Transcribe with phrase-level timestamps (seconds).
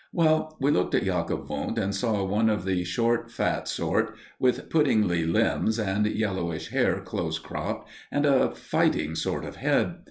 [0.11, 4.67] Well, we looked at Jacob Wundt, and saw one of the short, fat sort, with
[4.67, 9.97] puddingy limbs and yellowish hair close cropped, and a fighting sort of head.